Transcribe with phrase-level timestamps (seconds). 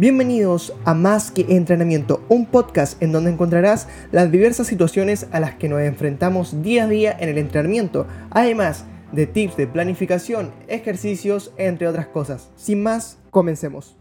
[0.00, 5.56] Bienvenidos a Más que Entrenamiento, un podcast en donde encontrarás las diversas situaciones a las
[5.56, 11.52] que nos enfrentamos día a día en el entrenamiento, además de tips de planificación, ejercicios,
[11.56, 12.50] entre otras cosas.
[12.54, 13.96] Sin más, comencemos.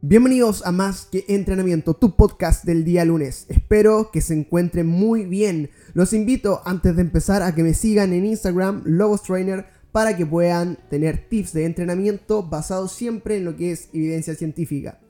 [0.00, 3.46] Bienvenidos a Más que Entrenamiento, tu podcast del día lunes.
[3.48, 5.70] Espero que se encuentren muy bien.
[5.94, 10.26] Los invito antes de empezar a que me sigan en Instagram, Lobos Trainer para que
[10.26, 15.00] puedan tener tips de entrenamiento basados siempre en lo que es evidencia científica.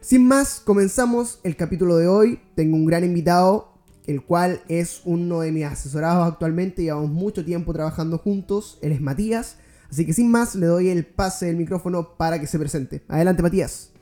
[0.00, 2.40] Sin más, comenzamos el capítulo de hoy.
[2.54, 3.74] Tengo un gran invitado,
[4.06, 6.82] el cual es uno de mis asesorados actualmente.
[6.82, 8.78] Llevamos mucho tiempo trabajando juntos.
[8.80, 9.56] Él es Matías.
[9.90, 13.02] Así que sin más, le doy el pase del micrófono para que se presente.
[13.08, 13.92] Adelante, Matías.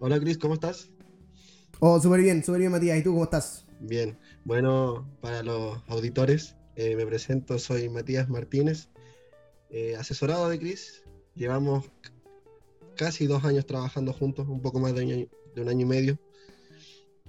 [0.00, 0.90] Hola, Cris, ¿cómo estás?
[1.80, 2.98] Oh, súper bien, súper bien, Matías.
[2.98, 3.64] ¿Y tú cómo estás?
[3.80, 4.18] Bien.
[4.44, 8.88] Bueno, para los auditores, eh, me presento, soy Matías Martínez.
[9.70, 11.02] Eh, asesorado de Chris.
[11.34, 11.90] Llevamos
[12.96, 16.18] casi dos años trabajando juntos, un poco más de, un año y medio.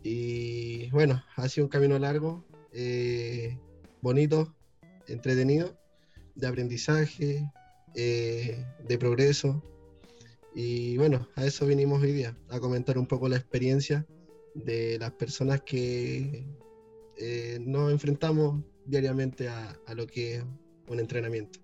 [0.04, 3.58] Y bueno, ha sido un camino largo, eh,
[4.02, 4.56] bonito,
[5.08, 5.78] entretenido,
[6.36, 7.52] de aprendizaje,
[7.96, 9.62] eh, de progreso.
[10.56, 14.08] Y bueno, a eso vinimos hoy día, a comentar un poco la experiencia
[14.56, 16.46] de las personas que
[17.60, 20.44] nos enfrentamos diariamente a lo que es
[20.88, 21.60] un entrenamiento.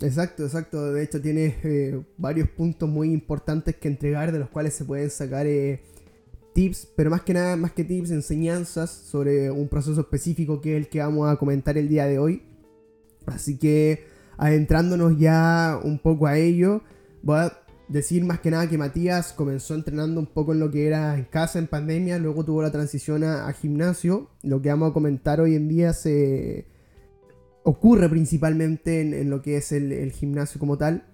[0.00, 0.92] Exacto, exacto.
[0.92, 5.10] De hecho, tiene eh, varios puntos muy importantes que entregar, de los cuales se pueden
[5.10, 5.82] sacar eh,
[6.52, 10.84] tips, pero más que nada, más que tips, enseñanzas sobre un proceso específico que es
[10.84, 12.42] el que vamos a comentar el día de hoy.
[13.26, 14.04] Así que,
[14.36, 16.82] adentrándonos ya un poco a ello,
[17.22, 17.58] voy a
[17.88, 21.24] decir más que nada que Matías comenzó entrenando un poco en lo que era en
[21.24, 24.30] casa en pandemia, luego tuvo la transición a gimnasio.
[24.42, 26.66] Lo que vamos a comentar hoy en día se
[27.64, 31.06] ocurre principalmente en, lo que es el, gimnasio como tal.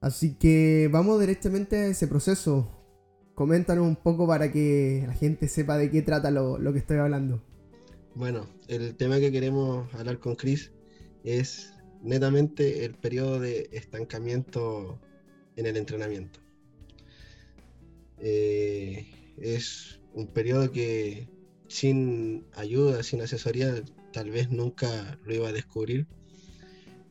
[0.00, 2.70] Así que vamos directamente a ese proceso.
[3.34, 7.42] Coméntanos un poco para que la gente sepa de qué trata lo, que estoy hablando.
[8.14, 10.70] Bueno, el tema que queremos hablar con Chris
[11.24, 15.00] es netamente el periodo de estancamiento
[15.56, 16.40] en el entrenamiento.
[18.18, 19.06] Eh,
[19.38, 21.28] es un periodo que
[21.68, 26.06] sin ayuda, sin asesoría, tal vez nunca lo iba a descubrir,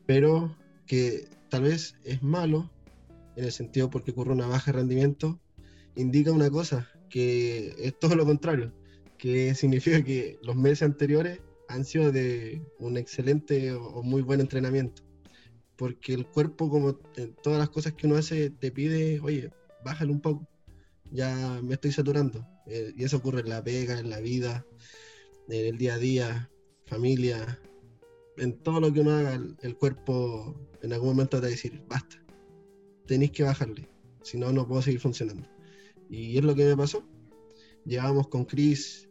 [0.06, 0.56] pero
[0.86, 2.70] que tal vez es malo
[3.36, 5.40] en el sentido porque ocurre una baja de rendimiento,
[5.96, 8.72] indica una cosa, que es todo lo contrario,
[9.18, 15.02] que significa que los meses anteriores han sido de un excelente o muy buen entrenamiento,
[15.76, 19.50] porque el cuerpo, como todas las cosas que uno hace, te pide, oye,
[19.84, 20.46] bájale un poco,
[21.12, 24.66] ya me estoy saturando, eh, y eso ocurre en la pega, en la vida,
[25.48, 26.50] en el día a día,
[26.90, 27.58] familia,
[28.36, 31.80] en todo lo que uno haga, el, cuerpo en algún momento te va a decir,
[31.88, 32.16] basta,
[33.06, 33.88] tenéis que bajarle,
[34.22, 35.48] si no, no puedo seguir funcionando.
[36.08, 37.04] Y es lo que me pasó.
[37.86, 39.08] Llevábamos con Chris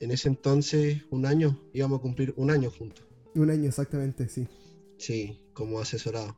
[0.00, 3.06] en ese entonces un año, íbamos a cumplir un año juntos.
[3.34, 4.46] Un año exactamente, sí.
[4.98, 6.36] Sí, como asesorado.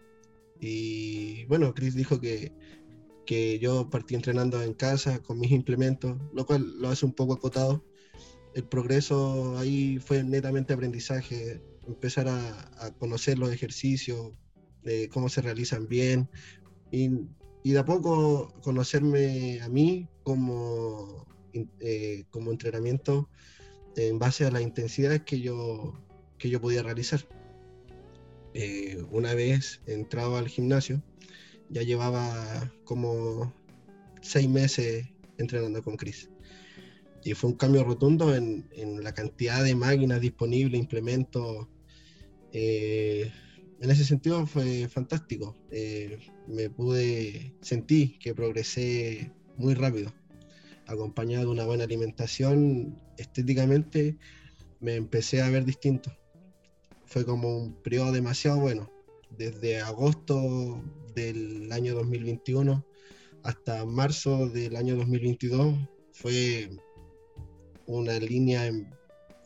[0.61, 2.53] Y bueno, Chris dijo que,
[3.27, 7.33] que yo partí entrenando en casa con mis implementos, lo cual lo hace un poco
[7.33, 7.83] acotado,
[8.55, 14.33] el progreso ahí fue netamente aprendizaje, empezar a, conocer los ejercicios,
[15.11, 16.29] cómo se realizan bien
[16.91, 17.11] y,
[17.63, 21.27] de a poco conocerme a mí como,
[21.81, 23.29] eh, como entrenamiento
[23.97, 26.01] en base a las intensidades que yo,
[26.39, 27.27] que yo podía realizar.
[28.55, 31.03] Eh, una vez entrado al gimnasio,
[31.69, 33.55] ya llevaba como
[34.23, 35.07] seis meses
[35.39, 36.31] entrenando con Chris
[37.25, 38.69] y fue un cambio rotundo en,
[39.03, 41.69] la cantidad de máquinas disponibles, implementos.
[42.53, 43.31] Eh,
[43.81, 45.57] en ese sentido fue fantástico.
[45.71, 50.13] Eh, me pude, sentí que progresé muy rápido,
[50.87, 54.17] acompañado de una buena alimentación, estéticamente
[54.81, 56.11] me empecé a ver distinto.
[57.05, 58.91] Fue como un periodo demasiado bueno.
[59.37, 60.83] Desde agosto
[61.15, 62.85] del año 2021
[63.43, 65.77] hasta marzo del año 2022
[66.13, 66.71] fue
[67.99, 68.71] una línea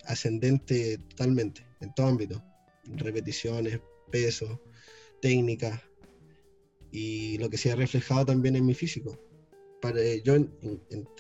[0.06, 2.42] ascendente totalmente, en todo ámbito.
[2.84, 3.80] Repeticiones,
[4.10, 4.60] peso,
[5.20, 5.82] técnica
[6.90, 9.18] y lo que se ha reflejado también en mi físico.
[9.80, 10.46] Para, eh, yo eh,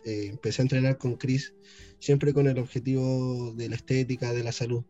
[0.04, 1.54] empecé a entrenar con Chris
[1.98, 4.84] siempre con el objetivo de la estética, de la salud.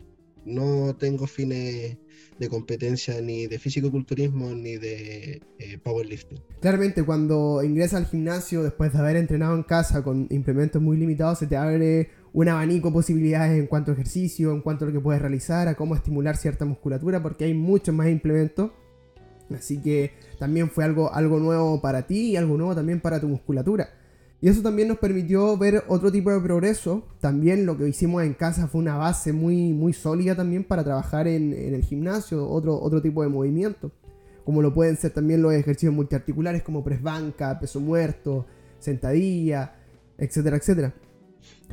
[0.44, 1.96] No tengo fines
[2.38, 6.40] de competencia ni de físico-culturismo ni de eh, powerlifting.
[6.60, 11.38] Claramente cuando ingresas al gimnasio después de haber entrenado en casa con implementos muy limitados
[11.38, 14.92] se te abre un abanico de posibilidades en cuanto a ejercicio, en cuanto a lo
[14.92, 18.72] que puedes realizar, a cómo estimular cierta musculatura, porque hay muchos más implementos.
[19.56, 23.28] Así que también fue algo, algo nuevo para ti y algo nuevo también para tu
[23.28, 23.88] musculatura.
[24.40, 27.06] Y eso también nos permitió ver otro tipo de progreso.
[27.20, 31.28] También lo que hicimos en casa fue una base muy, muy sólida también para trabajar
[31.28, 33.92] en, el gimnasio, otro, otro tipo de movimiento.
[34.44, 38.44] Como lo pueden ser también los ejercicios multiarticulares como press banca, peso muerto,
[38.80, 39.76] sentadilla,
[40.19, 40.94] etcétera, etcétera.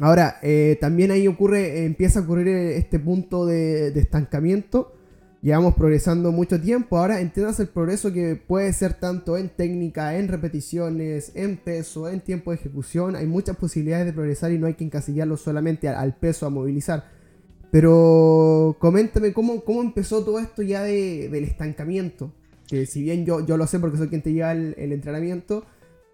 [0.01, 4.93] Ahora, eh, también ahí ocurre, empieza a ocurrir este punto de estancamiento
[5.41, 10.27] Llevamos progresando mucho tiempo, ahora entiendas el progreso que puede ser tanto en técnica, en
[10.27, 13.15] repeticiones, en peso, en tiempo de ejecución.
[13.15, 17.05] Hay muchas posibilidades de progresar y no hay que encasillarlo solamente al, peso, a movilizar.
[17.71, 22.31] Pero coméntame cómo, cómo empezó todo esto ya del estancamiento.
[22.67, 25.65] Que si bien yo, yo lo sé porque soy quien te lleva el, entrenamiento,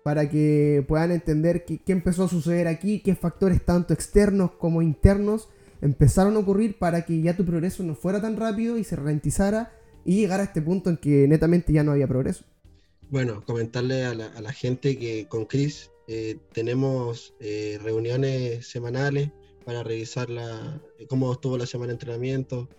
[0.08, 5.50] para que puedan entender qué, empezó a suceder aquí, qué factores tanto externos como internos
[5.82, 9.74] empezaron a ocurrir para que ya tu progreso no fuera tan rápido y se ralentizara
[10.06, 12.46] y llegara a este punto en que netamente ya no había progreso.
[13.10, 19.32] Bueno, comentarle a la, gente que con Chris eh, tenemos eh, reuniones semanales
[19.66, 22.70] para revisar la, cómo estuvo la semana de entrenamiento,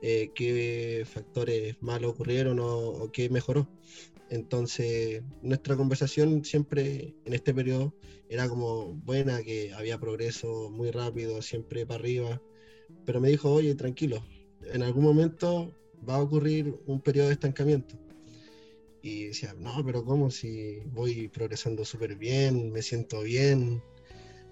[0.00, 3.68] eh, qué factores malos ocurrieron o, qué mejoró.
[4.30, 7.94] Entonces, nuestra conversación siempre en este periodo
[8.28, 12.42] era como buena, que había progreso muy rápido, siempre para arriba,
[13.06, 14.22] pero me dijo, oye, tranquilo,
[14.72, 15.74] en algún momento
[16.06, 17.96] va a ocurrir un periodo de estancamiento.
[19.02, 23.82] Y decía, no, pero ¿cómo si voy progresando súper bien, me siento bien,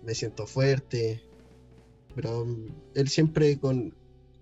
[0.02, 1.22] me siento fuerte?
[2.14, 3.94] Pero mm, él siempre con,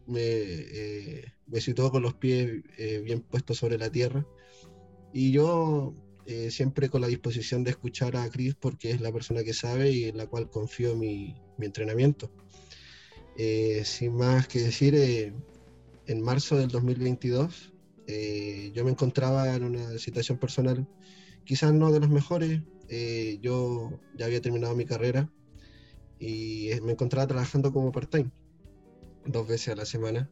[0.06, 4.24] me, eh, situó con los pies eh, bien puestos sobre la tierra.
[5.14, 5.94] Y yo
[6.26, 9.90] eh, siempre con la disposición de escuchar a Chris porque es la persona que sabe
[9.90, 12.30] y en la cual confío mi, mi entrenamiento.
[13.36, 15.32] Eh, sin más que decir, eh,
[16.06, 17.72] en marzo del 2022
[18.06, 20.86] eh, yo me encontraba en una situación personal,
[21.44, 22.60] quizás no de las mejores.
[23.40, 25.32] yo ya había terminado mi carrera
[26.20, 28.30] y me encontraba trabajando como part-time,
[29.26, 30.30] dos veces a la semana,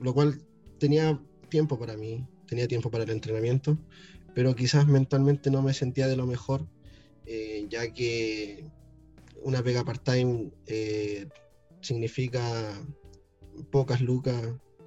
[0.00, 0.40] lo cual
[0.78, 3.78] tenía tiempo para mí, tenía tiempo para el entrenamiento,
[4.34, 6.66] pero quizás mentalmente no me sentía de lo mejor,
[7.68, 8.70] ya que
[9.42, 10.50] una pega part-time
[11.80, 12.72] significa
[13.70, 14.42] pocas lucas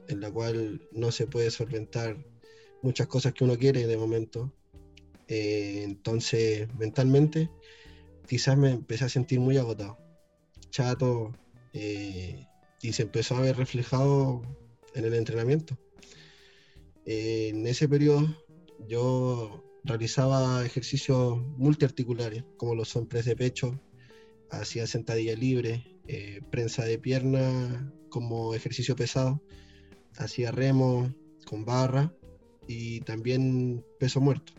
[0.08, 2.18] en la cual no se puede solventar
[2.82, 4.54] muchas cosas que uno quiere de momento.
[5.28, 7.50] Eh, entonces, mentalmente,
[8.28, 9.98] quizás me empecé a sentir muy agotado,
[10.72, 11.32] chato,
[11.74, 12.46] eh,
[12.82, 14.42] y se empezó a ver reflejado
[14.96, 15.78] en el entrenamiento.
[17.12, 18.28] En ese periodo
[18.88, 23.82] yo realizaba ejercicios multiarticulares, como los son press de pecho,
[24.52, 29.42] hacía sentadilla libre, eh, prensa de pierna como ejercicio pesado,
[30.18, 31.12] hacía remo
[31.46, 32.14] con barra
[32.68, 34.54] y también peso muerto.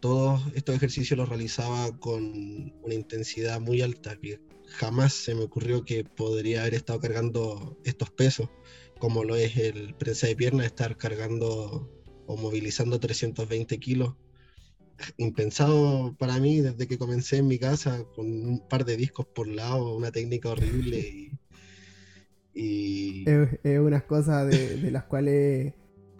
[0.00, 5.82] Todos estos ejercicios los realizaba con una intensidad muy alta, que jamás se me ocurrió
[5.82, 8.50] que podría haber estado cargando estos pesos,
[9.04, 11.92] como lo es el prensa de pierna, estar cargando
[12.26, 14.14] o movilizando 320 kilos.
[15.18, 19.46] Impensado para mí desde que comencé en mi casa con un par de discos por
[19.46, 21.32] lado, una técnica horrible
[22.54, 23.28] y...
[23.28, 25.74] Es, unas cosas de, las cuales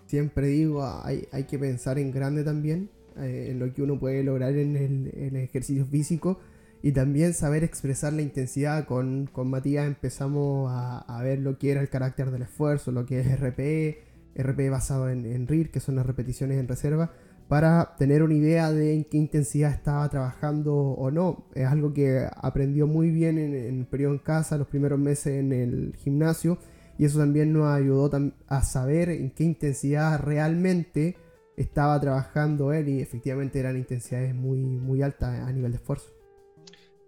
[0.04, 4.22] siempre digo, hay, hay que pensar en grande también, eh, en lo que uno puede
[4.22, 6.38] lograr en el, ejercicio físico
[6.84, 8.84] y también saber expresar la intensidad.
[8.84, 13.20] Con, con Matías empezamos a, ver lo que era el carácter del esfuerzo, lo que
[13.20, 14.02] es RPE,
[14.36, 17.10] RPE basado en, en RIR, que son las repeticiones en reserva
[17.48, 21.46] para tener una idea de en qué intensidad estaba trabajando o no.
[21.54, 25.54] Es algo que aprendió muy bien en, el periodo en casa, los primeros meses en
[25.54, 26.58] el gimnasio,
[26.98, 28.10] y eso también nos ayudó
[28.46, 31.16] a saber en qué intensidad realmente
[31.56, 36.12] estaba trabajando él, y efectivamente eran intensidades muy, muy altas a nivel de esfuerzo.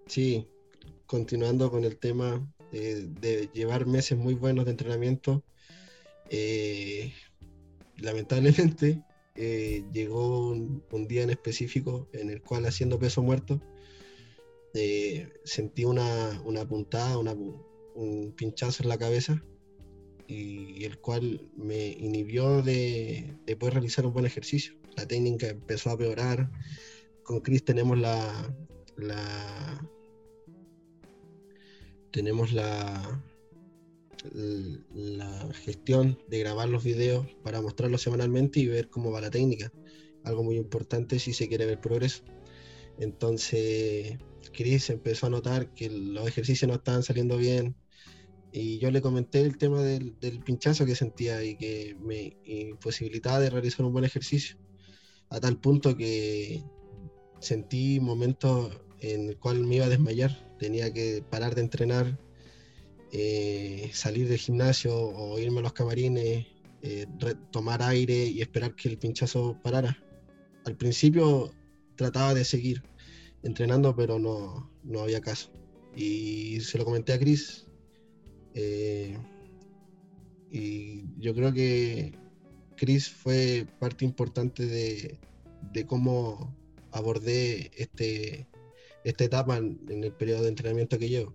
[0.07, 0.47] Sí,
[1.07, 5.45] continuando con el tema eh, de llevar meses muy buenos de entrenamiento,
[6.31, 7.13] eh,
[7.99, 9.03] lamentablemente
[9.35, 13.61] eh, llegó un, día en específico en el cual haciendo peso muerto
[15.45, 19.43] sentí una, una puntada, un pinchazo en la cabeza
[20.27, 24.75] y, el cual me inhibió de, poder realizar un buen ejercicio.
[24.97, 26.51] La técnica empezó a peorar.
[27.23, 28.55] Con Chris tenemos la,
[28.97, 29.91] la
[32.17, 33.23] tenemos la
[34.95, 39.71] la gestión de grabar los videos para mostrarlos semanalmente y ver cómo va la técnica.
[40.25, 42.25] Algo muy importante si se quiere ver progreso.
[42.99, 44.17] Entonces,
[44.53, 47.77] Chris empezó a notar que los ejercicios no estaban saliendo bien
[48.51, 53.51] y yo le comenté el tema del, pinchazo que sentía y que me imposibilitaba de
[53.51, 54.57] realizar un buen ejercicio,
[55.29, 56.65] a tal punto que
[57.39, 62.19] sentí momentos en el cual me iba a desmayar, tenía que parar de entrenar,
[63.13, 66.47] eh, salir del gimnasio o irme a los camarines,
[66.83, 67.07] eh,
[67.51, 69.97] tomar aire y esperar que el pinchazo parara.
[70.65, 71.53] Al principio
[71.97, 72.83] trataba de seguir
[73.43, 75.51] entrenando, pero no, no había caso.
[75.95, 77.67] Y se lo comenté a Chris.
[78.55, 79.17] Eh,
[80.51, 82.13] y yo creo que
[82.77, 85.19] Chris fue parte importante de,
[85.73, 86.55] de cómo
[86.93, 88.47] abordé este,
[89.07, 91.33] esta etapa en, el periodo de entrenamiento que llevo.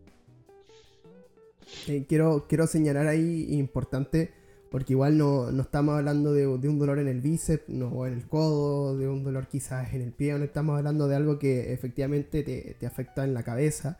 [1.87, 4.31] Eh, quiero, quiero señalar ahí importante,
[4.69, 8.27] porque igual no, estamos hablando de, un dolor en el bíceps no, o en el
[8.27, 12.43] codo, de un dolor quizás en el pie, no estamos hablando de algo que efectivamente
[12.43, 13.97] te, afecta en la cabeza.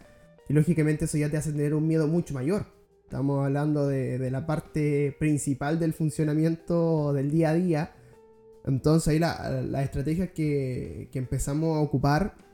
[0.50, 2.66] Y lógicamente eso ya te hace tener un miedo mucho mayor.
[3.06, 7.94] Estamos hablando de, la parte principal del funcionamiento del día a día.
[8.66, 12.51] Entonces ahí las estrategias que, que empezamos a ocupar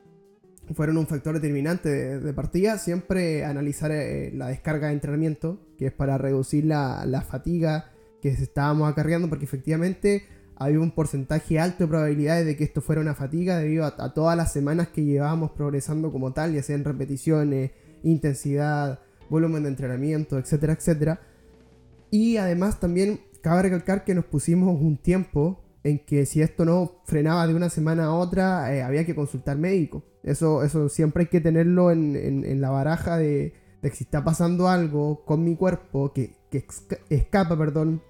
[0.74, 2.77] fueron un factor determinante de, partida.
[2.77, 8.89] Siempre analizar eh, la descarga de entrenamiento, que es para reducir la, fatiga que estábamos
[8.89, 13.57] acarreando, porque efectivamente había un porcentaje alto de probabilidades de que esto fuera una fatiga
[13.57, 17.71] debido a, todas las semanas que llevábamos progresando como tal, ya sea en repeticiones,
[18.03, 21.21] intensidad, volumen de entrenamiento, etcétera, etcétera.
[22.09, 27.01] Y además también cabe recalcar que nos pusimos un tiempo en que si esto no
[27.05, 30.03] frenaba de una semana a otra, eh, había que consultar médico.
[30.27, 34.67] Eso, eso siempre hay que tenerlo en, la baraja de, de, que si está pasando
[34.67, 36.36] algo con mi cuerpo que,
[37.10, 38.01] escapa perdón,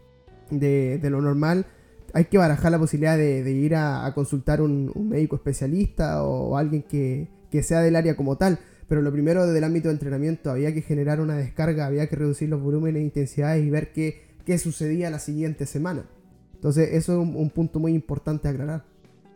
[0.50, 1.66] de, lo normal,
[2.14, 7.30] hay que barajar la posibilidad de, ir a, consultar un, médico especialista o, alguien que,
[7.62, 8.60] sea del área como tal.
[8.88, 12.16] Pero lo primero desde el ámbito de entrenamiento había que generar una descarga, había que
[12.16, 16.06] reducir los volúmenes e intensidades y ver qué, qué sucedía la siguiente semana.
[16.54, 18.86] Entonces eso es un, punto muy importante a aclarar.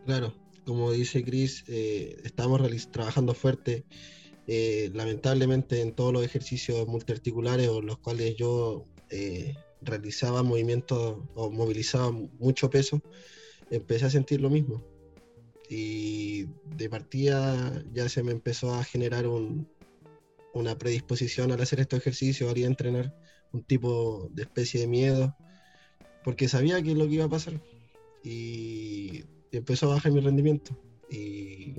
[0.06, 0.34] Claro,
[0.66, 3.86] como dice Chris, eh, estamos trabajando fuerte.
[4.48, 11.52] Eh, lamentablemente en todos los ejercicios multiarticulares o los cuales yo eh, realizaba movimientos o
[11.52, 13.02] movilizaba mucho peso,
[13.70, 14.84] empecé a sentir lo mismo.
[15.70, 19.26] Y de partida ya se me empezó a generar
[20.54, 23.16] una predisposición al hacer estos ejercicios, al ir a entrenar,
[23.54, 25.36] un tipo de especie de miedo
[26.24, 27.60] porque sabía que es lo que iba a pasar.
[28.24, 29.24] Y
[29.58, 30.76] empezó a bajar mi rendimiento.
[31.10, 31.76] Y,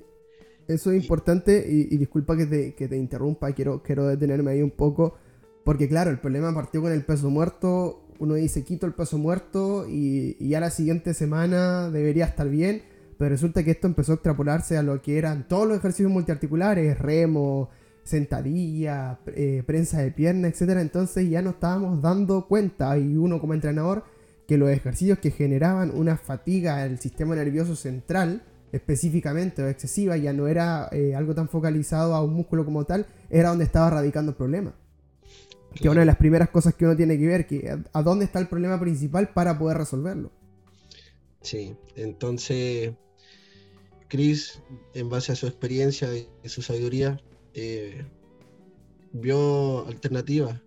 [0.68, 4.70] Eso es importante, y, disculpa que te, que te, interrumpa, quiero, quiero detenerme ahí un
[4.70, 5.16] poco,
[5.64, 9.86] porque claro, el problema partió con el peso muerto, uno dice quito el peso muerto
[9.88, 12.82] y, y ya la siguiente semana debería estar bien,
[13.18, 16.98] pero resulta que esto empezó a extrapolarse a lo que eran todos los ejercicios multiarticulares,
[16.98, 17.70] remo,
[18.04, 20.78] sentadilla, eh, prensa de pierna, etc.
[20.80, 24.04] Entonces ya nos estábamos dando cuenta y uno como entrenador
[24.46, 30.32] que los ejercicios que generaban una fatiga al sistema nervioso central, específicamente o excesiva, ya
[30.32, 34.32] no era eh, algo tan focalizado a un músculo como tal, era donde estaba radicando
[34.32, 34.74] el problema.
[35.74, 38.38] Que una de las primeras cosas que uno tiene que ver, que a dónde está
[38.38, 40.30] el problema principal para poder resolverlo.
[41.40, 42.92] Sí, entonces
[44.12, 44.60] Chris,
[44.92, 47.18] en base a su experiencia y su sabiduría,
[47.54, 48.04] eh,
[49.12, 50.60] vio alternativas.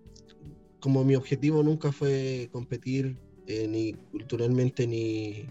[0.80, 3.18] Como mi objetivo nunca fue competir
[3.48, 5.46] eh, ni culturalmente ni,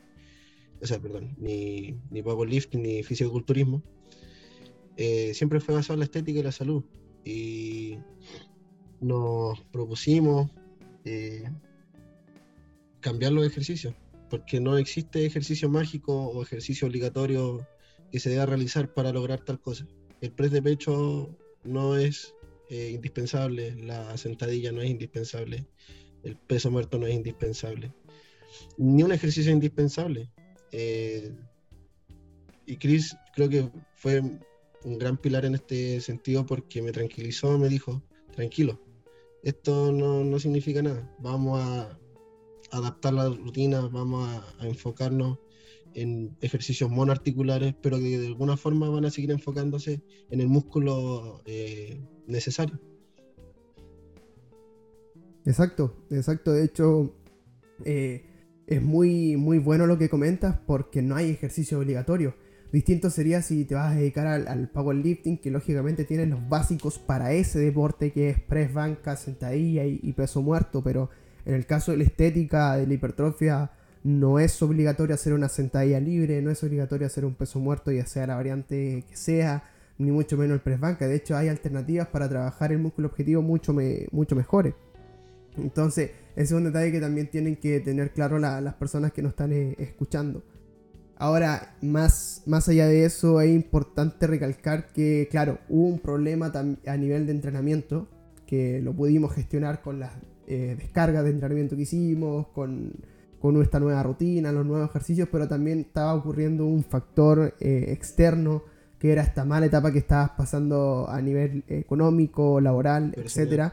[0.83, 3.83] o sea, perdón, ni, ni powerlifting ni fisiculturismo,
[4.97, 6.85] eh, siempre fue basado en la estética y la salud.
[7.25, 7.99] Y
[9.01, 10.51] nos propusimos
[11.05, 11.45] eh,
[13.01, 13.95] cambiar los ejercicios,
[14.29, 17.67] porque no existe ejercicio mágico o ejercicio obligatorio
[18.11, 19.87] que se deba realizar para lograr tal cosa.
[20.21, 22.35] El press de pecho no es
[22.71, 25.65] indispensable, la sentadilla no es indispensable,
[26.25, 27.93] el peso muerto no es indispensable.
[28.79, 30.31] Ni un ejercicio es indispensable.
[30.73, 31.33] Eh,
[32.67, 37.69] y Chris creo que fue un gran pilar en este sentido porque me tranquilizó, me
[37.69, 38.03] dijo,
[38.33, 38.81] tranquilo,
[39.43, 41.99] esto no, significa nada, vamos a
[42.71, 45.39] adaptar la rutina, vamos a, enfocarnos
[45.95, 51.43] en ejercicios monoarticulares, pero que de alguna forma van a seguir enfocándose en el músculo
[51.45, 52.81] eh, necesario.
[55.45, 56.53] Exacto, exacto.
[56.53, 57.15] De hecho,
[57.85, 58.25] eh,
[58.67, 62.35] es muy, muy bueno lo que comentas porque no hay ejercicio obligatorio.
[62.73, 67.33] Distinto sería si te vas a dedicar al, powerlifting, que lógicamente tienes los básicos para
[67.33, 71.09] ese deporte que es press, banca, sentadilla y, peso muerto, pero
[71.45, 73.71] en el caso de la estética, de la hipertrofia,
[74.03, 78.07] no es obligatorio hacer una sentadilla libre, no es obligatorio hacer un peso muerto, ya
[78.07, 79.63] sea la variante que sea,
[79.99, 81.07] ni mucho menos el press banca.
[81.07, 83.73] De hecho, hay alternativas para trabajar el músculo objetivo mucho,
[84.11, 84.75] mucho mejores.
[85.57, 89.31] Entonces, ese es un detalle que también tienen que tener claro las personas que nos
[89.31, 90.43] están eh, escuchando.
[91.17, 96.53] Ahora, más, más allá de eso, es importante recalcar que, claro, hubo un problema
[96.87, 98.09] a nivel de entrenamiento,
[98.47, 100.13] que lo pudimos gestionar con las
[100.49, 102.93] eh, descargas de entrenamiento que hicimos, con,
[103.39, 108.65] con esta nueva rutina, los nuevos ejercicios, pero también estaba ocurriendo un factor eh, externo,
[108.99, 113.73] que era esta mala etapa que estabas pasando a nivel económico, laboral, etcétera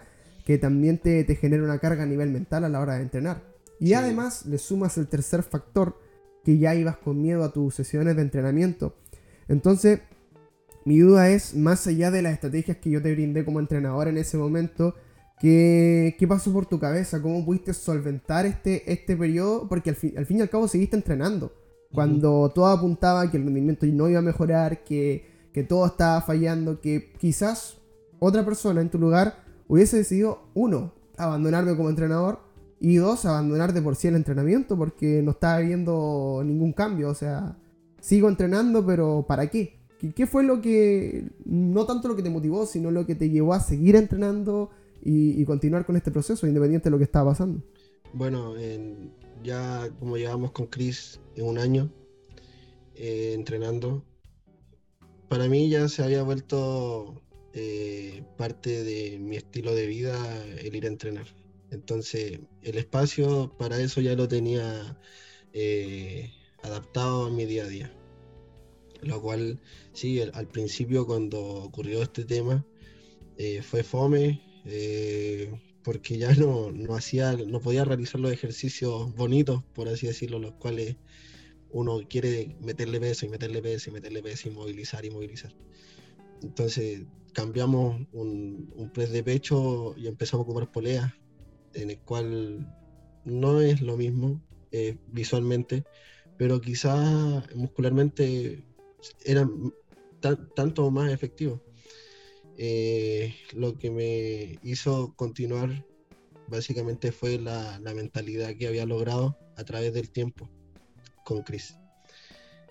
[0.52, 3.42] que también te, genera una carga a nivel mental a la hora de entrenar.
[3.80, 5.98] Y además le sumas el tercer factor,
[6.44, 8.98] que ya ibas con miedo a tus sesiones de entrenamiento.
[9.48, 10.02] Entonces,
[10.84, 14.18] mi duda es, más allá de las estrategias que yo te brindé como entrenador en
[14.18, 14.94] ese momento,
[15.40, 17.22] ¿qué, qué pasó por tu cabeza?
[17.22, 19.70] ¿Cómo pudiste solventar este, este periodo?
[19.70, 21.54] Porque al fin, al fin y al cabo seguiste entrenando.
[21.94, 26.82] Cuando todo apuntaba que el rendimiento no iba a mejorar, que, que todo estaba fallando,
[26.82, 27.78] que quizás
[28.20, 32.40] otra persona en tu lugar hubiese decidido, uno, abandonarme como entrenador
[32.82, 37.08] y dos, abandonar de por sí el entrenamiento porque no estaba viendo ningún cambio.
[37.08, 37.58] O sea,
[38.02, 39.80] sigo entrenando, pero ¿para qué?
[40.14, 43.54] ¿Qué, fue lo que, no tanto lo que te motivó, sino lo que te llevó
[43.54, 47.64] a seguir entrenando y, continuar con este proceso, independiente de lo que estaba pasando?
[48.12, 48.56] Bueno,
[49.42, 51.90] ya como llevamos con Chris en un año
[52.96, 54.04] eh, entrenando,
[55.30, 57.22] para mí ya se había vuelto
[57.54, 61.28] eh, parte de mi estilo de vida el ir a entrenar.
[61.72, 65.00] Entonces, el espacio para eso ya lo tenía
[65.54, 66.32] eh,
[66.64, 67.94] adaptado a mi día a día.
[69.02, 69.60] Lo cual,
[69.94, 72.66] sí, al principio cuando ocurrió este tema,
[73.38, 74.42] eh, fue fome,
[75.84, 80.54] porque ya no, no, hacía, no podía realizar los ejercicios bonitos, por así decirlo, los
[80.54, 80.98] cuales
[81.72, 85.54] uno quiere meterle peso y meterle peso y meterle peso y movilizar y movilizar.
[86.42, 91.14] Entonces cambiamos un, un press de pecho y empezamos a ocupar poleas,
[91.74, 92.68] en el cual
[93.24, 95.84] no es lo mismo eh, visualmente,
[96.38, 98.64] pero quizás muscularmente
[99.26, 99.74] eran
[100.56, 101.62] tanto más efectivos.
[102.58, 105.86] Eh, lo que me hizo continuar
[106.48, 110.50] básicamente fue la, la, mentalidad que había logrado a través del tiempo
[111.24, 111.76] con Chris.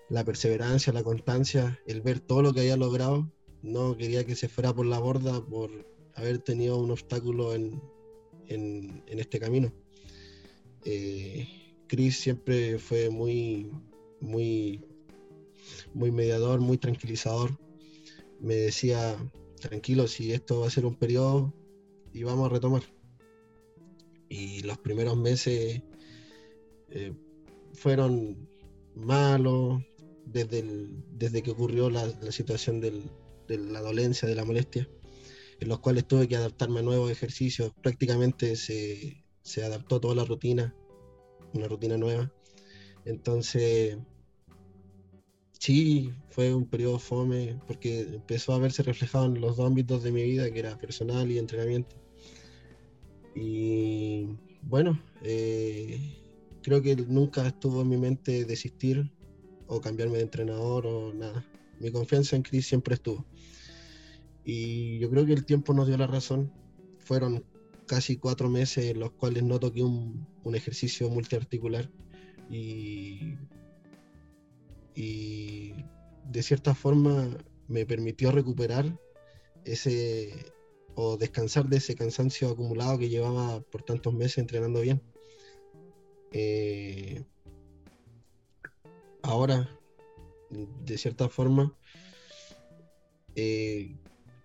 [0.09, 3.31] La perseverancia, la constancia, el ver todo lo que había logrado
[3.63, 5.69] no quería que se fuera por la borda por
[6.15, 7.81] haber tenido un obstáculo en,
[9.07, 9.71] este camino.
[10.83, 11.47] Eh,
[11.87, 13.71] Chris siempre fue muy,
[14.19, 14.83] muy,
[15.93, 17.57] muy mediador, muy tranquilizador.
[18.39, 19.15] Me decía,
[19.59, 21.53] tranquilo, si esto va a ser un periodo
[22.13, 22.83] y vamos a retomar.
[24.27, 25.81] Y los primeros meses
[26.89, 27.13] eh,
[27.73, 28.49] fueron
[28.95, 29.81] malos
[30.25, 30.63] desde,
[31.11, 33.09] desde que ocurrió la situación del,
[33.57, 34.89] la dolencia, de la molestia,
[35.59, 37.71] en los cuales tuve que adaptarme a nuevos ejercicios.
[37.81, 40.75] Prácticamente se, se adaptó toda la rutina,
[41.53, 42.31] una rutina nueva.
[43.05, 43.97] Entonces,
[45.59, 50.11] sí, fue un periodo fome porque empezó a verse reflejado en los dos ámbitos de
[50.11, 51.95] mi vida, que era personal y entrenamiento.
[53.35, 54.27] Y
[54.63, 55.99] bueno, eh,
[56.61, 59.11] creo que nunca estuvo en mi mente desistir
[59.67, 61.45] o cambiarme de entrenador o nada.
[61.81, 63.25] Mi confianza en Chris siempre estuvo.
[64.43, 66.51] Y yo creo que el tiempo nos dio la razón.
[66.99, 67.43] Fueron
[67.87, 71.89] casi cuatro meses en los cuales no toqué un, ejercicio multiarticular.
[72.49, 73.35] Y,
[74.95, 75.73] y
[76.29, 77.29] de cierta forma
[77.67, 78.99] me permitió recuperar
[79.63, 80.33] ese
[80.95, 85.01] o descansar de ese cansancio acumulado que llevaba por tantos meses entrenando bien.
[86.31, 87.23] Eh,
[89.21, 89.69] ahora,
[90.85, 91.73] de cierta forma,
[93.35, 93.95] eh,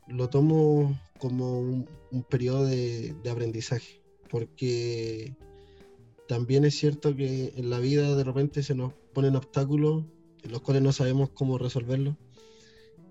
[0.06, 1.88] lo tomo como un,
[2.28, 5.34] periodo de, aprendizaje, porque
[6.28, 10.04] también es cierto que en la vida de repente se nos ponen obstáculos
[10.42, 12.16] en los cuales no sabemos cómo resolverlos.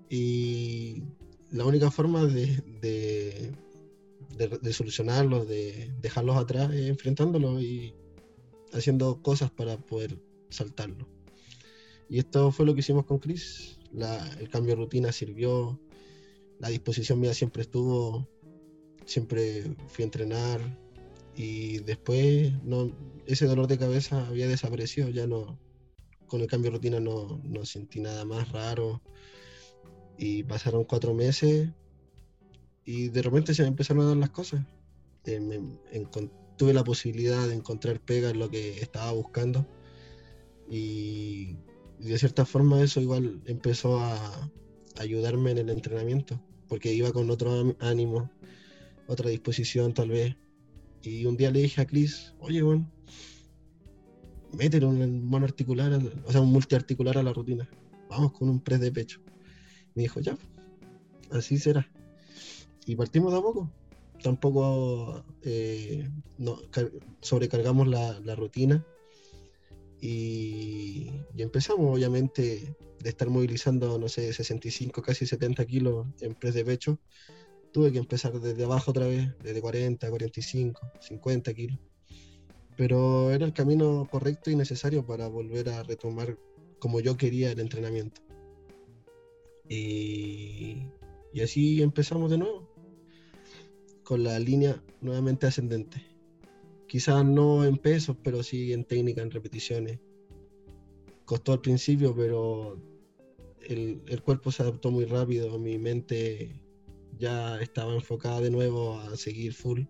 [0.10, 1.04] Y
[1.52, 3.52] la única forma de, de,
[4.38, 7.94] de, solucionarlos, de dejarlos atrás, es enfrentándolos y
[8.72, 10.18] haciendo cosas para poder
[10.50, 11.15] saltarlo.
[12.10, 13.80] Y esto fue lo que hicimos con Chris.
[14.40, 15.80] el cambio de rutina sirvió,
[16.60, 18.28] la disposición mía siempre estuvo,
[19.06, 20.80] siempre fui a entrenar.
[21.36, 22.92] Y después no,
[23.26, 25.60] ese dolor de cabeza había desaparecido, ya no,
[26.28, 29.02] con el cambio de rutina no, no sentí nada más raro.
[30.18, 31.70] Y pasaron cuatro meses
[32.86, 34.64] y de repente se me empezaron a dar las cosas.
[35.26, 36.06] Eh,
[36.56, 39.66] tuve la posibilidad de encontrar pega en lo que estaba buscando.
[40.70, 41.58] Y
[42.06, 44.52] de cierta forma eso igual empezó a,
[44.98, 48.32] ayudarme en el entrenamiento, porque iba con otro ánimo,
[49.08, 50.36] otra disposición tal vez,
[51.04, 52.90] Y un día le dije a Chris, oye, bueno,
[54.54, 55.94] métele un monoarticular,
[56.26, 57.70] o sea, un multiarticular a la rutina.
[58.10, 59.20] Vamos con un press de pecho.
[59.94, 60.38] Me dijo, ya,
[61.32, 61.88] así será.
[62.86, 63.72] Y partimos de a poco.
[64.24, 66.10] Tampoco eh,
[67.22, 68.86] sobrecargamos la, rutina.
[70.08, 76.64] Y, empezamos, obviamente, de estar movilizando, no sé, 65, casi 70 kilos en press de
[76.64, 77.00] pecho
[77.72, 81.80] tuve que empezar desde abajo otra vez, desde 40, 45, 50 kilos.
[82.78, 86.38] Pero era el camino correcto y necesario para volver a retomar
[86.80, 88.22] como yo quería el entrenamiento.
[89.68, 90.84] Y,
[91.34, 92.70] y así empezamos de nuevo,
[94.04, 96.15] con la línea nuevamente ascendente.
[96.88, 100.00] Quizás no en pesos, pero sí en técnica, en repeticiones.
[101.26, 102.80] Costó al principio, pero
[103.68, 106.62] el, cuerpo se adaptó muy rápido, mi mente
[107.18, 109.84] ya estaba enfocada de nuevo a seguir full.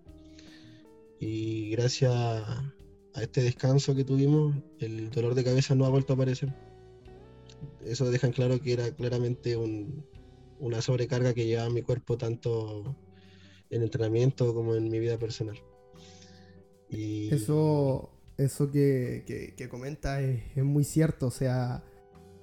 [1.19, 2.73] Y gracias a
[3.21, 6.53] este descanso que tuvimos, el dolor de cabeza no ha vuelto a aparecer.
[7.84, 12.95] Eso deja en claro que era claramente una sobrecarga que llevaba mi cuerpo tanto
[13.69, 15.58] en entrenamiento como en mi vida personal.
[16.95, 21.84] Eso, eso que, que, comenta es, muy cierto, o sea,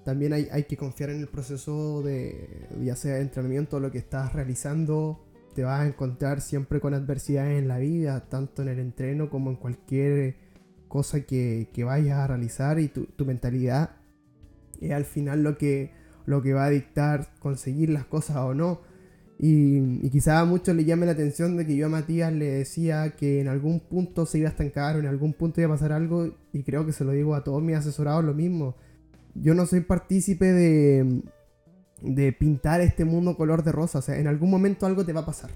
[0.05, 4.33] también hay, que confiar en el proceso de, ya sea entrenamiento o lo que estás
[4.33, 5.25] realizando.
[5.55, 9.51] Te vas a encontrar siempre con adversidades en la vida, tanto en el entreno como
[9.51, 10.37] en cualquier
[10.88, 13.97] cosa que, vayas a realizar y tu, mentalidad
[14.81, 15.93] es al final lo que,
[16.27, 18.81] lo que va a dictar conseguir las cosas o no.
[19.38, 22.47] Y, y quizá a muchos le llame la atención de que yo a Matías le
[22.47, 25.77] decía que en algún punto se iba a estancar o en algún punto iba a
[25.77, 28.77] pasar algo y creo que se lo digo a todos mis asesorados lo mismo
[29.35, 31.23] yo no soy partícipe de,
[32.03, 33.99] de pintar este mundo color de rosa.
[33.99, 35.51] O sea, en algún momento algo te va a pasar.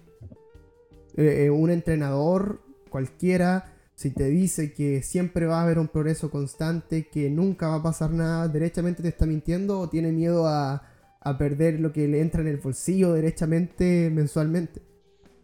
[1.17, 6.31] Eh, eh, un entrenador cualquiera, si te dice que siempre va a haber un progreso
[6.31, 10.83] constante, que nunca va a pasar nada, derechamente te está mintiendo o tiene miedo a,
[11.29, 14.83] a perder lo que le entra en el bolsillo derechamente mensualmente.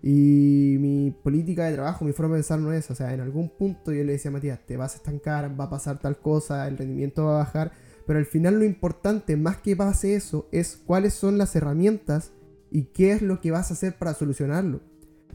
[0.03, 3.51] Y mi política de trabajo, mi forma de pensar no es, o sea, en algún
[3.51, 6.66] punto yo le decía a Matías, te vas a estancar, va a pasar tal cosa,
[6.66, 7.73] el rendimiento va a bajar
[8.07, 12.33] pero al final lo importante, más que pase eso, es cuáles son las herramientas
[12.71, 14.81] y qué es lo que vas a hacer para solucionarlo.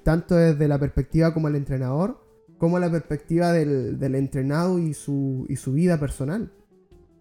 [0.04, 2.24] Tanto desde la perspectiva como el entrenador,
[2.58, 6.52] como la perspectiva del, entrenado y su, y su vida personal.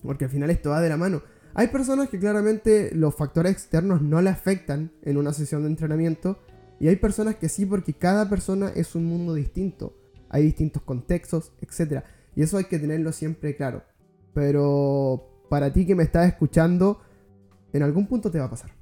[0.02, 1.22] Porque al final esto va de la mano.
[1.58, 6.38] Hay personas que claramente los factores externos no le afectan en una sesión de entrenamiento.
[6.78, 9.96] Y hay personas que sí, porque cada persona es un mundo distinto.
[10.28, 12.04] Hay distintos contextos, etc.
[12.34, 13.84] Y eso hay que tenerlo siempre claro.
[14.34, 17.00] Pero para ti que me estás escuchando,
[17.72, 18.72] en algún punto te va a pasar.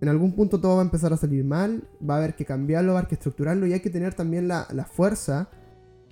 [0.00, 2.94] En algún punto todo va a empezar a salir mal, va a haber que cambiarlo,
[2.94, 5.50] va a haber que estructurarlo y hay que tener también la, fuerza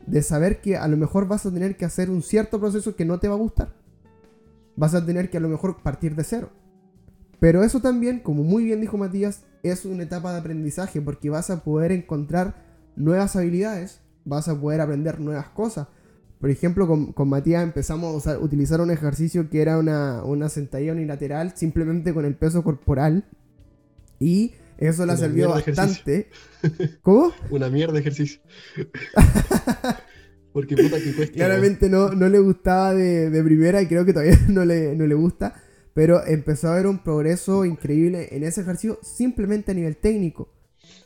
[0.07, 3.05] de saber que a lo mejor vas a tener que hacer un cierto proceso que
[3.05, 3.80] no te va a gustar.
[4.81, 6.51] Vas a tener que a lo mejor partir de cero.
[7.39, 11.51] Pero eso también, como muy bien dijo Matías, es una etapa de aprendizaje porque vas
[11.51, 12.55] a poder encontrar
[12.97, 15.89] nuevas habilidades, vas a poder aprender nuevas cosas,
[16.41, 21.53] por ejemplo, con, Matías empezamos a utilizar un ejercicio que era una, una sentadilla unilateral
[21.55, 23.27] simplemente con el peso corporal.
[24.19, 26.31] Y eso le sirvió bastante.
[27.03, 27.31] ¿Cómo?
[27.51, 28.41] Una mierda de ejercicio.
[30.53, 31.35] Porque puta que cuesta.
[31.35, 35.15] Claramente no, no le gustaba de, primera y creo que todavía no le, no le
[35.15, 35.63] gusta.
[35.95, 40.49] Pero empezó a haber un progreso increíble en ese ejercicio simplemente a nivel técnico.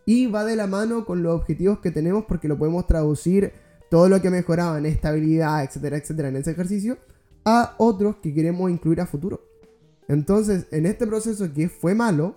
[0.07, 3.53] Y va de la mano con los objetivos que tenemos porque lo podemos traducir
[3.91, 6.99] todo lo que mejoraba en estabilidad, etcétera, etcétera, en ese ejercicio,
[7.45, 9.41] a otros que queremos incluir a futuro.
[10.09, 12.37] Entonces, en este proceso que fue malo,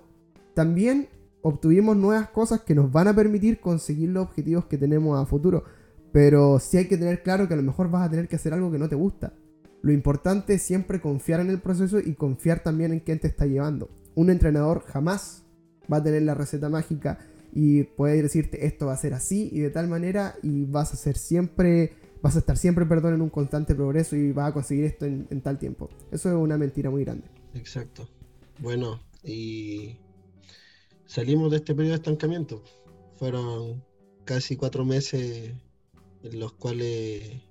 [0.54, 1.10] también
[1.42, 5.64] obtuvimos nuevas cosas que nos van a permitir conseguir los objetivos que tenemos a futuro.
[6.12, 8.54] Pero sí hay que tener claro que a lo mejor vas a tener que hacer
[8.54, 9.34] algo que no te gusta.
[9.82, 13.46] Lo importante es siempre confiar en el proceso y confiar también en quién te está
[13.46, 13.90] llevando.
[14.16, 15.44] Un entrenador jamás
[15.92, 17.20] va a tener la receta mágica
[17.54, 20.98] y puede decirte esto va a ser así y de tal manera y vas a
[20.98, 24.86] ser siempre, vas a estar siempre, perdón, en un constante progreso y vas a conseguir
[24.86, 25.90] esto en, tal tiempo.
[26.12, 27.28] Eso es una mentira muy grande.
[27.54, 28.10] Exacto.
[28.60, 29.98] Bueno, y
[31.06, 32.64] salimos de este periodo de estancamiento.
[33.18, 33.84] Fueron
[34.26, 35.52] casi cuatro meses
[36.32, 37.42] en los cuales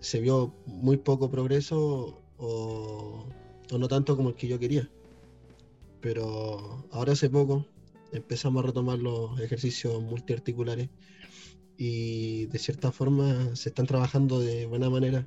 [0.00, 3.26] se vio muy poco progreso o,
[3.70, 4.90] o no tanto como el que yo quería.
[6.00, 7.66] Pero ahora hace poco
[8.12, 10.88] empezamos a retomar los ejercicios multiarticulares
[11.76, 15.26] y de cierta forma se están trabajando de buena manera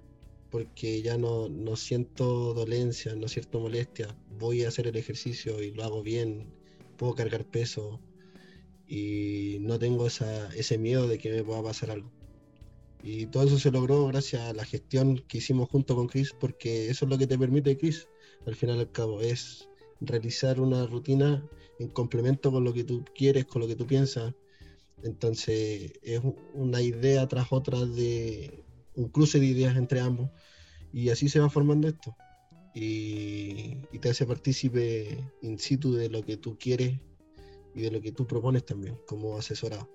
[0.52, 5.72] porque ya no, no siento dolencia, no siento molestia, voy a hacer el ejercicio y
[5.72, 6.54] lo hago bien,
[6.96, 8.00] puedo cargar peso
[8.88, 12.12] y no tengo ese miedo de que me pueda pasar algo.
[13.04, 16.90] Y todo eso se logró gracias a la gestión que hicimos junto con Chris, porque
[16.90, 18.08] eso es lo que te permite Chris,
[18.48, 19.68] al final al cabo, es
[20.00, 21.46] realizar una rutina
[21.80, 24.34] en complemento con lo que tú quieres, con lo que tú piensas.
[25.04, 26.22] Entonces es
[26.54, 28.64] una idea tras otra de
[28.96, 30.30] un cruce de ideas entre ambos
[30.94, 32.16] y así se va formando esto.
[32.74, 37.00] Y, y te hace partícipe in situ de lo que tú quieres
[37.76, 39.93] y de lo que tú propones también como asesorado.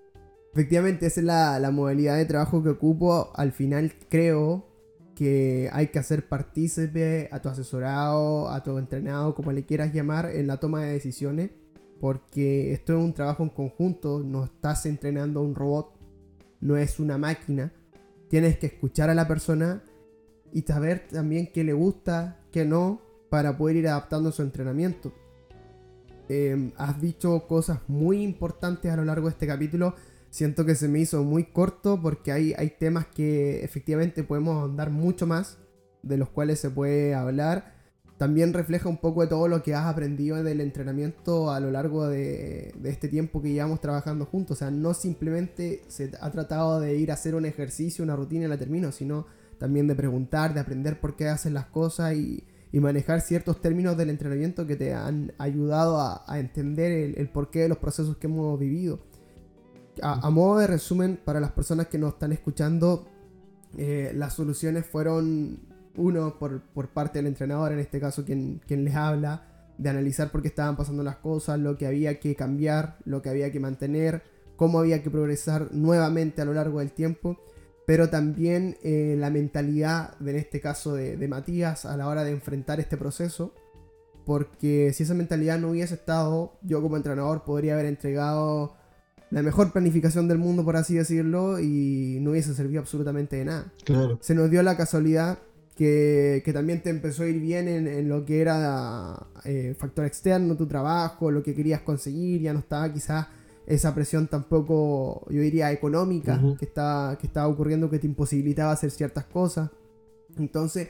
[0.52, 3.30] Efectivamente, esa es la, modalidad de trabajo que ocupo.
[3.34, 4.66] Al final creo
[5.14, 10.30] que hay que hacer partícipe a tu asesorado, a tu entrenado, como le quieras llamar,
[10.30, 11.50] en la toma de decisiones.
[12.00, 15.98] Porque esto es un trabajo en conjunto, no estás entrenando a un robot,
[16.60, 17.72] no es una máquina.
[18.28, 19.82] Tienes que escuchar a la persona
[20.52, 25.12] y saber también qué le gusta, qué no, para poder ir adaptando su entrenamiento.
[26.28, 29.94] Em, has dicho cosas muy importantes a lo largo de este capítulo
[30.30, 34.90] siento que se me hizo muy corto porque hay, hay temas que efectivamente podemos andar
[34.90, 35.58] mucho más,
[36.02, 37.76] de los cuales se puede hablar.
[38.18, 42.08] También refleja un poco de todo lo que has aprendido del entrenamiento a lo largo
[42.08, 44.56] de, de este tiempo que llevamos trabajando juntos.
[44.56, 48.46] O sea, no simplemente se ha tratado de ir a hacer un ejercicio, una rutina
[48.46, 49.26] y la termino, sino
[49.58, 53.96] también de preguntar, de aprender por qué hacen las cosas y, y manejar ciertos términos
[53.96, 58.16] del entrenamiento que te han ayudado a, a entender el, el porqué de los procesos
[58.16, 59.00] que hemos vivido
[60.02, 63.06] a, modo de resumen, para las personas que nos están escuchando,
[63.76, 65.60] eh, las soluciones fueron,
[65.96, 70.42] uno, por, parte del entrenador, en este caso quien, quien les habla, de analizar por
[70.42, 74.22] qué estaban pasando las cosas, lo que había que cambiar, lo que había que mantener,
[74.56, 77.38] cómo había que progresar nuevamente a lo largo del tiempo,
[77.86, 82.80] pero también eh, la mentalidad, en este caso de, Matías, a la hora de enfrentar
[82.80, 83.54] este proceso,
[84.26, 88.74] porque si esa mentalidad no hubiese estado, yo como entrenador podría haber entregado
[89.30, 93.72] la mejor planificación del mundo, por así decirlo, y no hubiese servido absolutamente de nada.
[93.84, 94.18] Claro.
[94.22, 95.38] Se nos dio la casualidad
[95.78, 100.66] que, también te empezó a ir bien en, lo que era eh, factor externo, tu
[100.66, 103.28] trabajo, lo que querías conseguir, ya no estaba quizás
[103.64, 108.90] esa presión tampoco, yo diría, económica que, estaba, que estaba ocurriendo que te imposibilitaba hacer
[108.90, 109.70] ciertas cosas.
[110.36, 110.88] Entonces,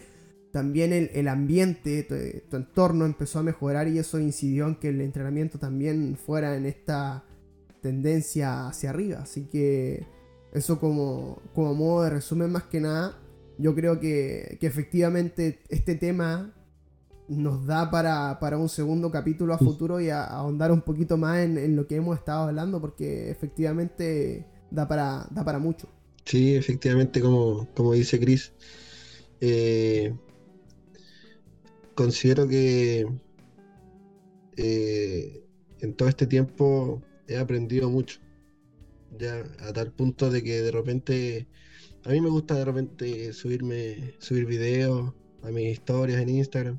[0.52, 2.14] también el, ambiente, tu,
[2.48, 6.64] tu, entorno empezó a mejorar y eso incidió en que el entrenamiento también fuera en
[6.64, 7.24] esta
[7.80, 9.20] tendencia hacia arriba.
[9.20, 10.06] Así que
[10.52, 13.18] eso como, como modo de resumen más que nada,
[13.58, 16.54] yo creo que, efectivamente este tema
[17.28, 21.76] nos da para, un segundo capítulo a futuro y a, ahondar un poquito más en,
[21.76, 25.88] lo que hemos estado hablando porque efectivamente da para, da para mucho.
[26.24, 28.52] Sí, efectivamente, como, como dice Chris,
[29.40, 30.14] eh,
[31.94, 33.06] considero que
[34.56, 35.44] eh,
[35.80, 38.20] en todo este tiempo he aprendido mucho.
[39.18, 41.48] Ya a tal punto de que de repente
[42.04, 45.12] a mí me gusta de repente subirme subir videos
[45.42, 46.78] a mis historias en Instagram,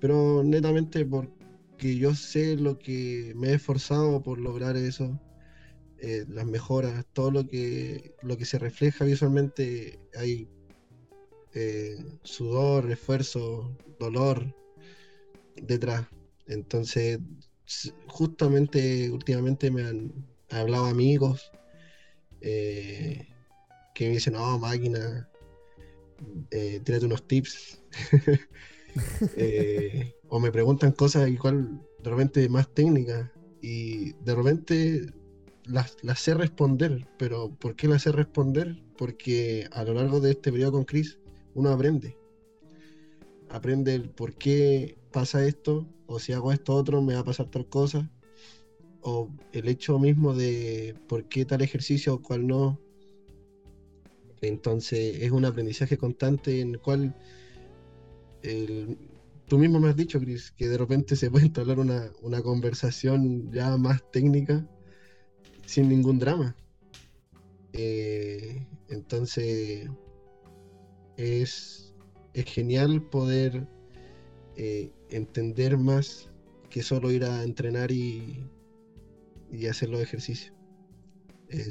[0.00, 5.20] pero netamente porque yo sé lo que me he esforzado por lograr eso,
[5.98, 10.48] eh, las mejoras, todo lo que lo que se refleja visualmente hay
[11.54, 14.54] eh, sudor, esfuerzo, dolor
[15.56, 16.06] detrás.
[16.46, 17.18] Entonces
[18.06, 20.12] justamente últimamente me han
[20.50, 21.52] hablado amigos
[22.40, 23.28] eh,
[23.94, 25.28] que me dicen, no, máquina,
[26.50, 27.82] eh, tírate unos tips.
[29.38, 33.30] Eh, o me preguntan cosas igual de repente más técnicas
[33.62, 35.06] y de repente
[35.64, 38.82] las, las, sé responder, pero ¿por qué las sé responder?
[38.98, 41.18] Porque a lo largo de este periodo con Chris
[41.54, 42.18] uno aprende.
[43.48, 47.50] Aprende el por qué pasa esto, o si hago esto otro me va a pasar
[47.50, 48.10] tal cosa,
[49.00, 52.78] o el hecho mismo de por qué tal ejercicio o cuál no.
[54.42, 57.14] Entonces es un aprendizaje constante en el cual
[59.46, 63.50] tú mismo me has dicho, Chris, que de repente se puede entablar una, una conversación
[63.52, 64.66] ya más técnica
[65.64, 66.56] sin ningún drama.
[67.72, 69.88] Eh, entonces
[71.16, 71.94] es,
[72.34, 73.66] es genial poder
[74.56, 76.30] eh, entender más
[76.70, 78.46] que solo ir a entrenar y,
[79.50, 80.54] y hacer los ejercicios.
[81.48, 81.68] Eh,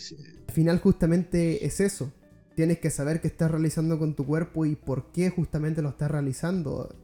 [0.47, 2.11] Al final justamente es eso.
[2.55, 6.11] Tienes que saber qué estás realizando con tu cuerpo y por qué justamente lo estás
[6.11, 6.95] realizando.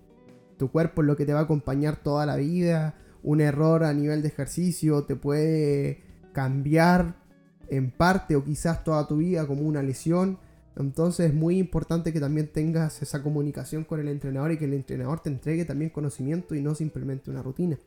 [0.57, 2.99] Tu cuerpo es lo que te va a acompañar toda la vida.
[3.23, 7.23] Un error a nivel de ejercicio te puede cambiar
[7.69, 10.39] en parte o quizás toda tu vida como una lesión.
[10.77, 14.73] Entonces es muy importante que también tengas esa comunicación con el entrenador y que el
[14.73, 17.77] entrenador te entregue también conocimiento y no simplemente una rutina.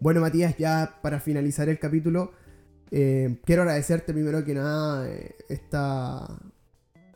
[0.00, 2.32] Bueno Matías, ya para finalizar el capítulo,
[2.90, 6.26] Eh, quiero agradecerte primero que nada eh, esta,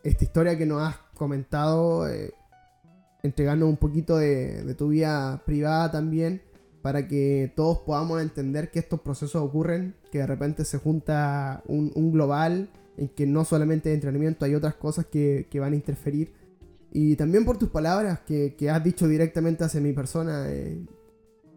[0.02, 2.34] esta historia que nos has comentado, eh,
[3.22, 6.42] entregando un poquito de, tu vida privada también,
[6.82, 12.12] para que todos podamos entender que estos procesos ocurren, que de repente se junta un,
[12.12, 16.32] global en que no solamente de entrenamiento hay otras cosas que, van a interferir.
[16.92, 20.46] Y también por tus palabras que, has dicho directamente hacia mi persona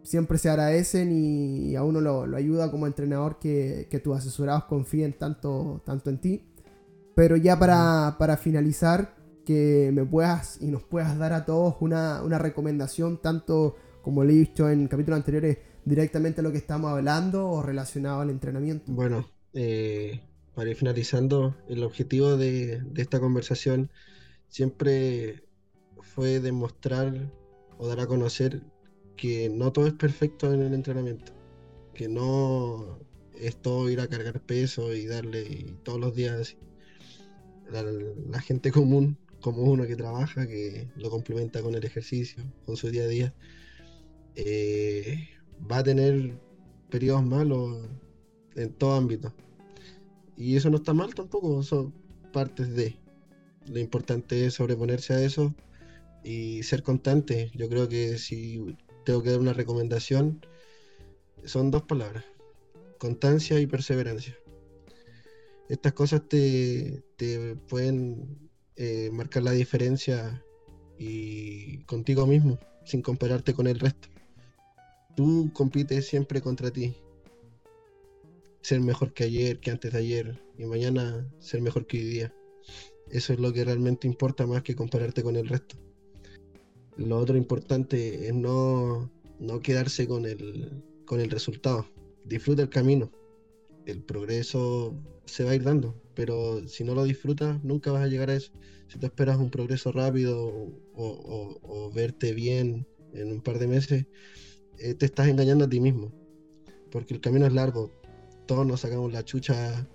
[0.06, 5.82] siempre se agradecen y, a uno lo, ayuda como entrenador que, tus asesorados confíen tanto,
[5.84, 6.48] tanto en ti.
[7.14, 13.20] Pero ya para, finalizar, que me puedas y nos puedas dar a todos una, recomendación,
[13.20, 17.62] tanto como le he dicho en capítulos anteriores, directamente a lo que estamos hablando o
[17.62, 18.92] relacionado al entrenamiento.
[18.92, 20.20] Bueno, eh,
[20.56, 23.90] para ir finalizando, el objetivo de, esta conversación
[24.48, 25.44] siempre
[26.00, 27.30] fue demostrar
[27.76, 28.62] o dar a conocer
[29.18, 31.32] que no todo es perfecto en el entrenamiento,
[31.92, 32.98] que no
[33.38, 36.56] es todo ir a cargar peso y darle todos los días
[37.70, 42.88] la, gente común, como uno que trabaja, que lo complementa con el ejercicio, con su
[42.88, 43.34] día a día,
[44.36, 45.28] eh,
[45.70, 46.40] va a tener
[46.88, 47.90] periodos malos
[48.54, 49.34] en todo ámbito.
[50.36, 51.92] Y eso no está mal tampoco, son
[52.32, 52.96] partes de.
[53.66, 55.54] Lo importante es sobreponerse a eso
[56.22, 57.50] y ser constante.
[57.54, 60.44] Yo creo que si tengo que dar una recomendación,
[61.44, 62.24] son dos palabras,
[62.98, 64.36] constancia y perseverancia.
[65.68, 67.02] Estas cosas te,
[67.68, 70.44] pueden eh, marcar la diferencia
[70.98, 74.08] y contigo mismo, sin compararte con el resto.
[75.16, 76.94] Tú compites siempre contra ti.
[78.66, 82.34] Ser mejor que ayer, que antes de ayer, y mañana ser mejor que hoy día.
[83.12, 85.76] Eso es lo que realmente importa más que compararte con el resto.
[86.96, 89.08] Lo otro importante es no,
[89.62, 91.86] quedarse con el, con el resultado.
[92.24, 93.12] Disfruta el camino.
[93.84, 98.08] El progreso se va a ir dando, pero si no lo disfrutas, nunca vas a
[98.08, 98.50] llegar a eso.
[98.88, 104.06] Si tú esperas un progreso rápido o, verte bien en un par de meses,
[104.80, 106.12] eh, te estás engañando a ti mismo.
[106.90, 107.92] Porque el camino es largo.
[108.46, 109.86] Todos nos sacamos la chucha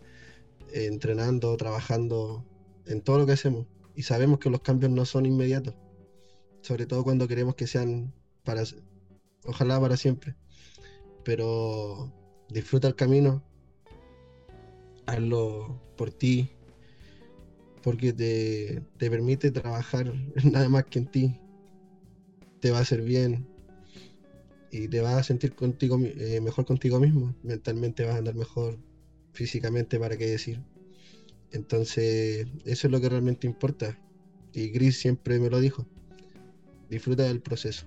[0.73, 2.45] eh, entrenando, trabajando,
[2.85, 3.65] en todo lo que hacemos.
[3.95, 5.75] Y sabemos que los cambios no son inmediatos
[6.61, 8.63] sobre todo cuando queremos que sean para,
[9.45, 10.35] ojalá para siempre.
[11.23, 12.11] Pero
[12.49, 13.43] disfruta el camino,
[15.05, 16.49] hazlo por ti,
[17.83, 21.39] porque te, permite trabajar nada más que en ti,
[22.59, 23.47] te va a hacer bien
[24.71, 28.77] y te vas a sentir contigo eh, mejor contigo mismo, mentalmente vas a andar mejor,
[29.33, 30.61] físicamente para qué decir.
[31.51, 33.97] Entonces, eso es lo que realmente importa.
[34.53, 35.85] Y Gris siempre me lo dijo
[36.91, 37.85] disfruta del proceso.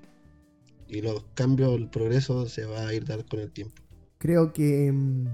[0.88, 3.82] Y los cambios, el progreso se va a ir dar con el tiempo.
[4.18, 5.26] Creo que mm,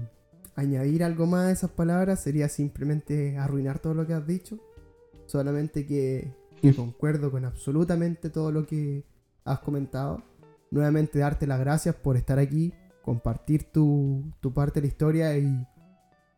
[0.55, 4.59] añadir algo más a esas palabras sería simplemente arruinar todo lo que has dicho.
[5.25, 6.33] Solamente que,
[6.75, 9.05] concuerdo con absolutamente todo lo que
[9.45, 10.21] has comentado.
[10.71, 15.67] Nuevamente darte las gracias por estar aquí, compartir tu, parte de la historia y,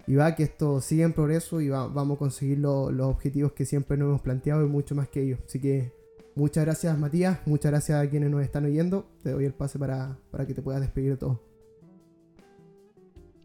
[0.08, 3.96] y va que esto sigue en progreso y vamos a conseguir los objetivos que siempre
[3.96, 5.40] nos hemos planteado y mucho más que ellos.
[5.46, 6.04] Así que
[6.36, 9.08] Muchas gracias Matías, muchas gracias a quienes nos están oyendo.
[9.22, 10.18] Te doy el pase para,
[10.48, 11.44] que te puedas despedir de todo.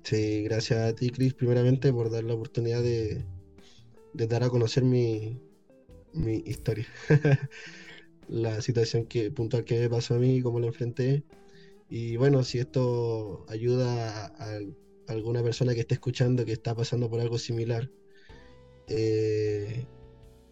[0.04, 3.26] Sí, gracias a ti Chris primeramente por dar la oportunidad de,
[4.14, 5.38] dar a conocer mi,
[6.46, 6.86] historia.
[8.28, 11.24] la situación que, puntual que me pasó a mí, cómo la enfrenté.
[11.88, 14.58] Y bueno, si esto ayuda a,
[15.08, 17.90] alguna persona que esté escuchando que está pasando por algo similar
[18.88, 19.86] eh,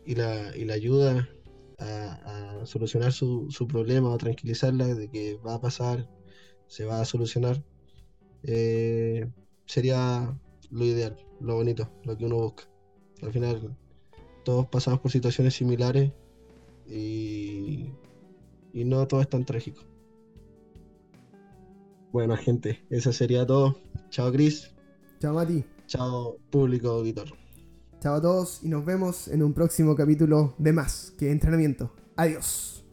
[0.06, 1.28] y, la, y la ayuda
[1.78, 6.08] a, solucionar su, problema o tranquilizarla de que va a pasar,
[6.66, 7.62] se va a solucionar,
[8.42, 9.28] eh,
[9.66, 10.36] sería
[10.70, 12.64] lo ideal, lo bonito, lo que uno busca.
[13.22, 13.76] Al final,
[14.44, 16.12] todos pasamos por situaciones similares
[16.88, 17.90] y,
[18.72, 19.82] y no todo es tan trágico.
[22.12, 23.78] Bueno, gente, eso sería todo.
[24.10, 24.70] Chao, Chris.
[25.20, 25.64] Chao, Mati.
[25.86, 27.28] Chao, público auditor.
[28.00, 31.92] Chao a todos y nos vemos en un próximo capítulo de más que entrenamiento.
[32.16, 32.85] Adiós.